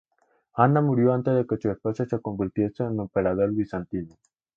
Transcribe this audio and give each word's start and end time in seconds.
Ana 0.55 0.81
murió 0.81 1.13
antes 1.13 1.35
de 1.35 1.45
que 1.45 1.57
su 1.57 1.69
esposo 1.69 2.05
se 2.07 2.19
convirtiese 2.19 2.81
en 2.85 3.01
emperador 3.01 3.53
bizantino. 3.53 4.17